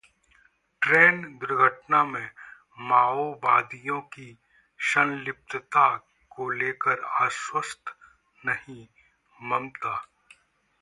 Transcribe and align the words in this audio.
train 0.81 1.21
दुर्घटना 1.37 2.03
में 2.03 2.29
माओवादियों 2.79 3.99
की 4.13 4.37
संलिप्तता 4.79 5.87
को 6.31 6.49
लेकर 6.49 7.03
आश्वस्त 7.21 7.95
नहीं: 8.45 8.87
ममता 9.39 9.95